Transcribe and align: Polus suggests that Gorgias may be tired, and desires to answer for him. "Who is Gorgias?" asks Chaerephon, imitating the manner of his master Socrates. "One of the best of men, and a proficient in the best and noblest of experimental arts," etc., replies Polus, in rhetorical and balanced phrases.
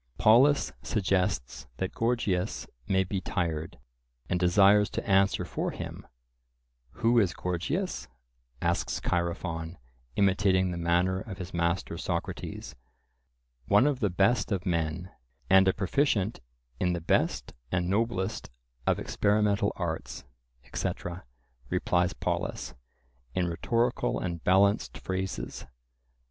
Polus 0.17 0.71
suggests 0.81 1.67
that 1.77 1.93
Gorgias 1.93 2.65
may 2.87 3.03
be 3.03 3.21
tired, 3.21 3.77
and 4.27 4.39
desires 4.39 4.89
to 4.89 5.07
answer 5.07 5.45
for 5.45 5.69
him. 5.69 6.07
"Who 6.93 7.19
is 7.19 7.35
Gorgias?" 7.35 8.07
asks 8.63 8.99
Chaerephon, 8.99 9.77
imitating 10.15 10.71
the 10.71 10.79
manner 10.79 11.19
of 11.19 11.37
his 11.37 11.53
master 11.53 11.99
Socrates. 11.99 12.73
"One 13.67 13.85
of 13.85 13.99
the 13.99 14.09
best 14.09 14.51
of 14.51 14.65
men, 14.65 15.11
and 15.51 15.67
a 15.67 15.71
proficient 15.71 16.39
in 16.79 16.93
the 16.93 16.99
best 17.01 17.53
and 17.71 17.87
noblest 17.87 18.49
of 18.87 18.97
experimental 18.97 19.71
arts," 19.75 20.23
etc., 20.65 21.25
replies 21.69 22.13
Polus, 22.13 22.73
in 23.35 23.45
rhetorical 23.47 24.19
and 24.19 24.43
balanced 24.43 24.97
phrases. 24.97 25.67